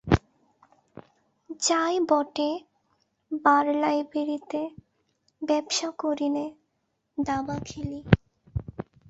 [1.59, 2.49] যাই বটে
[3.41, 4.61] বার-লাইব্রেরিতে,
[5.41, 6.45] ব্যবসা করি নে,
[7.17, 7.99] দাবা খেলি।